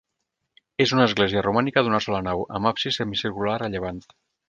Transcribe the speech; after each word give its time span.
És 0.85 0.93
una 0.95 1.05
església 1.09 1.45
romànica 1.47 1.85
d'una 1.89 2.01
sola 2.07 2.25
nau, 2.31 2.43
amb 2.61 2.73
absis 2.73 3.01
semicircular 3.03 3.59
a 3.69 3.73
llevant. 3.77 4.07